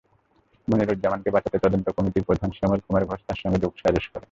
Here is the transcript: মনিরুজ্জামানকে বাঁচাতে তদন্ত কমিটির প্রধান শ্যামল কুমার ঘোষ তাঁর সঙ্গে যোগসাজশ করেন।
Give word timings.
মনিরুজ্জামানকে 0.67 1.29
বাঁচাতে 1.35 1.57
তদন্ত 1.59 1.87
কমিটির 1.89 2.27
প্রধান 2.27 2.49
শ্যামল 2.57 2.79
কুমার 2.85 3.03
ঘোষ 3.05 3.19
তাঁর 3.27 3.39
সঙ্গে 3.41 3.61
যোগসাজশ 3.63 4.05
করেন। 4.07 4.19